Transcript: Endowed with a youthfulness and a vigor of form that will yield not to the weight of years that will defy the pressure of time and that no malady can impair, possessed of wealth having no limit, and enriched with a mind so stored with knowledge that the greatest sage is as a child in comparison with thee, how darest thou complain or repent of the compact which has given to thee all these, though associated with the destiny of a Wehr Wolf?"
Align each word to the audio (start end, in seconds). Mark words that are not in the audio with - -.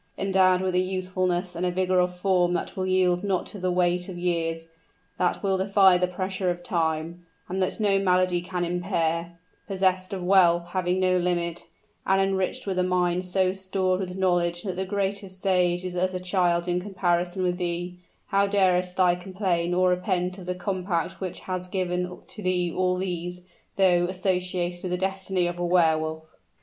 Endowed 0.17 0.61
with 0.61 0.73
a 0.73 0.79
youthfulness 0.79 1.55
and 1.55 1.63
a 1.63 1.69
vigor 1.69 1.99
of 1.99 2.17
form 2.17 2.53
that 2.53 2.75
will 2.75 2.87
yield 2.87 3.23
not 3.23 3.45
to 3.45 3.59
the 3.59 3.69
weight 3.69 4.09
of 4.09 4.17
years 4.17 4.67
that 5.19 5.43
will 5.43 5.59
defy 5.59 5.95
the 5.95 6.07
pressure 6.07 6.49
of 6.49 6.63
time 6.63 7.23
and 7.47 7.61
that 7.61 7.79
no 7.79 7.99
malady 7.99 8.41
can 8.41 8.65
impair, 8.65 9.37
possessed 9.67 10.11
of 10.11 10.23
wealth 10.23 10.69
having 10.69 10.99
no 10.99 11.17
limit, 11.19 11.67
and 12.07 12.19
enriched 12.19 12.65
with 12.65 12.79
a 12.79 12.83
mind 12.83 13.23
so 13.23 13.53
stored 13.53 13.99
with 13.99 14.17
knowledge 14.17 14.63
that 14.63 14.75
the 14.75 14.85
greatest 14.85 15.39
sage 15.39 15.85
is 15.85 15.95
as 15.95 16.15
a 16.15 16.19
child 16.19 16.67
in 16.67 16.81
comparison 16.81 17.43
with 17.43 17.57
thee, 17.59 17.95
how 18.29 18.47
darest 18.47 18.97
thou 18.97 19.13
complain 19.13 19.71
or 19.71 19.89
repent 19.89 20.39
of 20.39 20.47
the 20.47 20.55
compact 20.55 21.21
which 21.21 21.41
has 21.41 21.67
given 21.67 22.19
to 22.27 22.41
thee 22.41 22.73
all 22.75 22.97
these, 22.97 23.43
though 23.75 24.07
associated 24.07 24.81
with 24.81 24.91
the 24.91 24.97
destiny 24.97 25.45
of 25.45 25.59
a 25.59 25.63
Wehr 25.63 25.95
Wolf?" 25.99 26.37